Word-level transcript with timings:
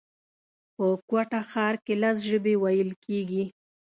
په 0.75 0.85
کوټه 1.09 1.41
ښار 1.51 1.75
کښي 1.85 1.93
لس 2.03 2.17
ژبي 2.29 2.55
ویل 2.61 2.91
کېږي 3.05 3.43